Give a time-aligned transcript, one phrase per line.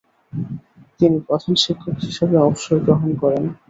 [0.99, 3.43] তিনি প্রধানশিক্ষক হিসাবে অবসর গ্রহণ করেন।